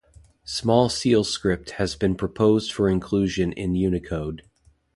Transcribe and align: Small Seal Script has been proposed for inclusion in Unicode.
Small 0.45 0.89
Seal 0.89 1.23
Script 1.23 1.69
has 1.77 1.95
been 1.95 2.15
proposed 2.15 2.73
for 2.73 2.89
inclusion 2.89 3.51
in 3.53 3.75
Unicode. 3.75 4.41